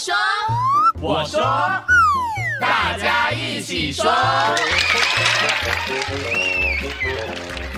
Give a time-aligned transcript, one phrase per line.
[0.00, 0.14] 说，
[1.02, 1.42] 我说，
[2.58, 2.89] 大家
[3.60, 4.10] 一起说。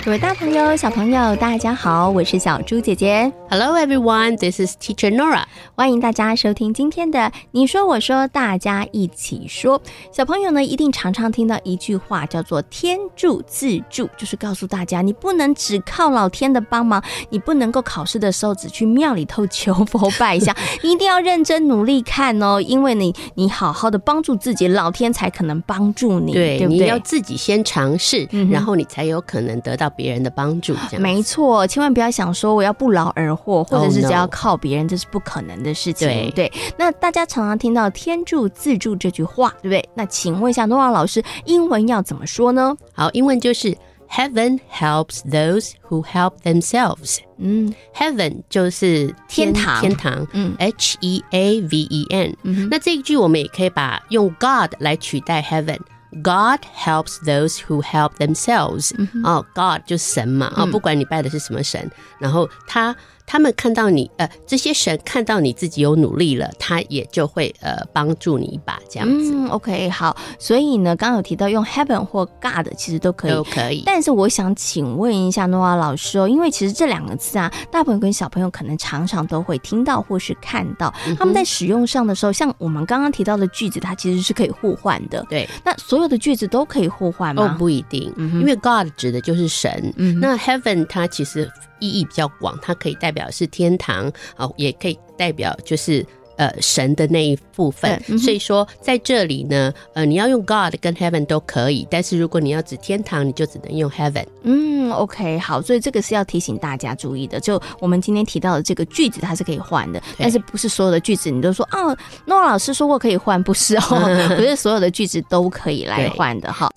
[0.04, 3.32] 各位大朋友、小朋友，大家好，我是小猪姐姐。
[3.48, 5.44] Hello everyone, this is Teacher Nora.
[5.76, 9.80] 欢迎大家收听今天的“你说我说，大家一起说”。
[10.10, 26.68] 小朋友呢，一定常常听到一句话，叫做“天助自助”，就是告诉大家，你不能只靠老天的帮忙，你不能够考试的时候只去庙里头求佛拜一下， 你一定要认真努力看哦，因为你你好好的帮助自己，老天才可能帮助你，对，对对？
[26.68, 30.74] 你要自己先尝试，嗯然后你才有可能得到别人的帮助。
[30.90, 36.08] 这样没错，千万不要想说我要不劳而获，或者是 Oh, 只要靠别人，这是不可能的事情。
[36.34, 39.88] 对那大家常常听到“天助自助”这句话，对不对？
[39.94, 42.76] 那请问一下诺瓦老师，英文要怎么说呢？
[42.92, 43.76] 好，英文就是
[44.11, 47.17] Heaven helps those who help themselves。
[47.37, 52.35] 嗯 Heaven 就是天堂天堂，嗯 H E A V E N。
[52.43, 58.91] 嗯哼那这一句我们也可以把用 God 来取代 Heaven。God helps those who help themselves。
[59.25, 62.95] 哦，God 就是神嘛，哦，嗯不管你拜的是什么神，然后他
[63.32, 70.14] 他们看到你，呃，这些神看到你自己有努力了，他也就会呃帮助你一把，这样子、嗯，OK，好。
[70.38, 73.42] 所以呢，刚刚有提到用 Heaven 或 God，其实都可以都。
[73.44, 73.84] 可以。
[73.86, 85.24] 但是我想请问一下诺瓦老师哦，因为其实这两个字啊，大朋友跟小朋友可能常常都会听到或是看到，嗯他们在使用上的时候，像我们刚刚提到的句子，它其实是可以互换的。
[85.30, 87.56] 对，那所有的句子都可以互换哦，吗？
[87.58, 89.90] 不一定，嗯因为 God 指的就是神。
[89.96, 91.50] 嗯那 Heaven 它其实
[91.82, 96.06] 意义比较广，它可以代表是天堂，哦，也可以代表就是。
[96.36, 104.24] 呃，神的那一部分，嗯所以说在这里呢，呃，你要用 God 跟 Heaven 都可以，但是如果你要指天堂，你就只能用 Heaven。
[104.42, 107.38] 嗯，OK，好，所以这个是要提醒大家注意的。
[107.38, 111.78] 就我们今天提到的这个句子，它是可以换的，但是不是所有的句子你都说啊，
[112.24, 113.84] 诺老师说过可以换，不是哦，
[114.34, 116.70] 不是所有的句子都可以来换的哈。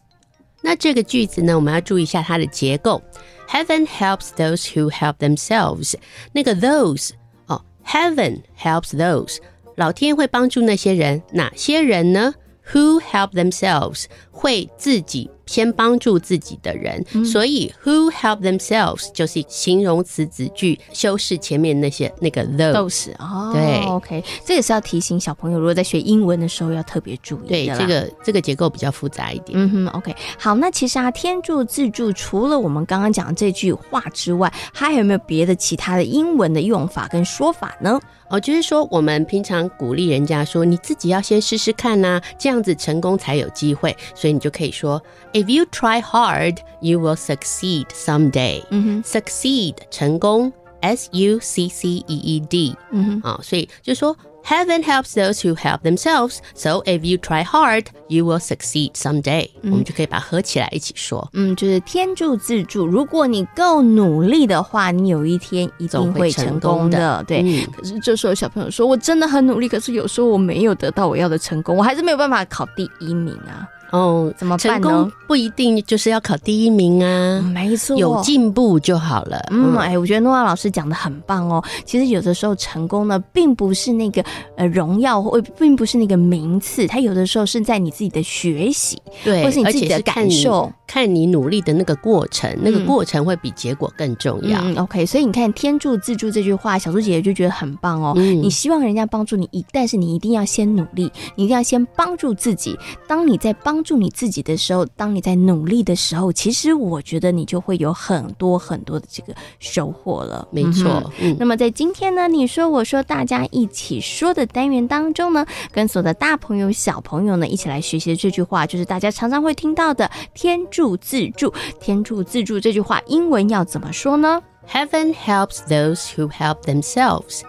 [0.65, 2.99] 那这个句子呢，我们要注意一下它的结构。
[3.47, 5.93] Heaven helps those who help themselves。
[6.31, 7.11] 那个 those
[7.45, 9.37] 哦，Heaven helps those，
[9.75, 12.33] 老天会帮助那些人，哪些人呢
[12.73, 22.73] ？Who help themselves 会自己先帮助自己的人，所以 who help themselves 就是形容词子句修饰前面那些那个 those。
[22.73, 29.51] 都是哦，对，OK，这也是要提醒小朋友，如果在学英文的时候要特别注意对，这个这个结构比较复杂一点。
[29.57, 37.99] 嗯哼，OK，好，那其实啊，天助自助，除了我们刚刚讲这句话之外，还有没有别的其他的英文的用法跟说法呢？
[38.27, 43.95] 哦，就是说我们平常鼓励人家说，你自己要先试试看呐、这样子成功才有机会。
[44.15, 45.01] 所以你就可以说
[45.35, 48.63] ，If you try hard, you will succeed someday。
[48.69, 53.29] 嗯哼，Succeed 成功，S U C C E E D 嗯哼。
[53.29, 56.37] 啊、所以就说 Heaven helps those who help themselves.
[56.53, 61.27] So if you try hard, you will succeed someday、我们就可以把它合起来一起说。
[61.33, 62.85] 嗯，就是天助自助。
[62.85, 67.23] 如果你够努力的话，你有一天一定会会成成功的。
[67.27, 67.41] 对。
[67.41, 79.43] 嗯可是这时候小朋友说：“我真的很努力，可是有时候我没有得到我要的成功，我还是没有办法考第一名啊，哦，怎么办成功呢？”不一定就是要考第一名啊，没错，有进步就好了。
[79.49, 81.63] 嗯，哎，我觉得诺亚老师讲的很棒哦。
[81.83, 84.23] 其实有的时候成功呢，并不是那个
[84.55, 90.71] 呃荣耀，或并不是那个名次，它有的时候是在你自己的学习，对，或是你而自己的感受。
[90.87, 94.61] 看你努力的那个过程，那个嗯过程会比结果更重要。
[94.61, 98.13] 嗯，OK，所以你看“天助自助”这句话，小猪姐姐就觉得很棒哦。
[98.15, 102.77] 嗯你希望人家帮助你，一但是你一定要先努力，你一定要先帮助自己。
[103.07, 110.45] 当你在帮助你自己的时候，当你在努力的时候，其实我觉得你就会有很多很多的这个收获了。
[110.51, 121.53] 没错，嗯，那么在今天呢，你说我说大家一起说的单元当中呢，跟所有的大朋友小朋友呢一起来学习的这句话，就是大家常常会听到的“天助自助”。
[121.79, 127.41] 天助自助这句话英文要怎么说呢？Heaven helps those who help themselves.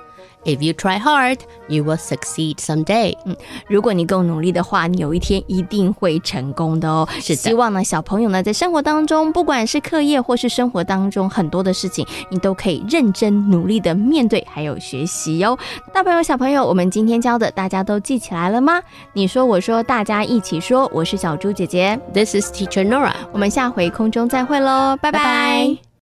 [0.46, 3.16] If you try hard, you will succeed someday.
[3.24, 3.36] 嗯
[3.68, 7.06] 如果你够努力的话，你有一天一定会成功的哦。
[7.20, 15.58] 是的希望呢，小朋友呢，在生活当中，不管是课业或是生活当中很多的事情，你都可以认真努力的面对，还有学习哟、
[15.92, 18.80] 大朋友、小朋友，我们今天教的，大家都记起来了吗？
[19.12, 20.88] 你说，我说，大家一起说。
[20.92, 23.12] 我是小猪姐姐，This is Teacher Nora.
[23.32, 25.85] 我们下回空中再会喽，拜拜拜拜